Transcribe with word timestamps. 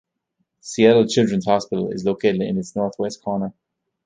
Seattle 0.61 1.05
Children's 1.05 1.45
Hospital 1.45 1.91
is 1.91 2.03
located 2.05 2.41
in 2.41 2.57
its 2.57 2.75
northwest 2.75 3.21
corner. 3.21 3.53